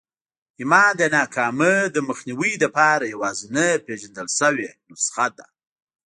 ايمان 0.59 0.91
د 0.97 1.01
ناکامۍ 1.17 1.75
د 1.95 1.97
مخنيوي 2.09 2.51
لپاره 2.63 3.11
يوازېنۍ 3.13 3.71
پېژندل 3.85 4.27
شوې 4.37 4.69
نسخه 4.89 5.27
ده. 5.37 5.45